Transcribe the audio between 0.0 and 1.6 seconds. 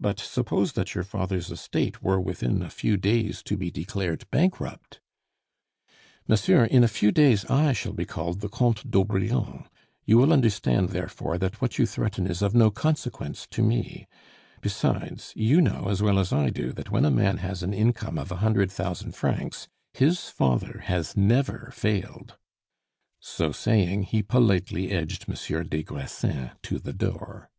"But suppose that your father's